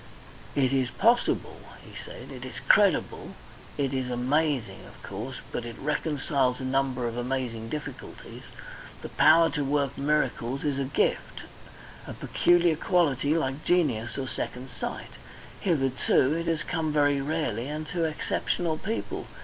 [0.55, 2.31] "It is possible," he said.
[2.31, 3.35] "It is credible.
[3.77, 8.41] It is amazing, of course, but it reconciles a number of amazing difficulties.
[9.03, 11.41] The power to work miracles is a gift
[12.07, 15.11] a peculiar quality like genius or second sight;
[15.59, 19.27] hitherto it has come very rarely and to exceptional people.